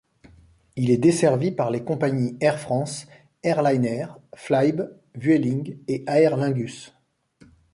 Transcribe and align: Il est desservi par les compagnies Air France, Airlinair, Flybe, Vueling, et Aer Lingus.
Il 0.77 0.89
est 0.89 0.97
desservi 0.97 1.51
par 1.51 1.69
les 1.69 1.83
compagnies 1.83 2.35
Air 2.41 2.57
France, 2.57 3.05
Airlinair, 3.43 4.17
Flybe, 4.33 4.81
Vueling, 5.13 5.77
et 5.87 6.03
Aer 6.07 6.35
Lingus. 6.37 6.91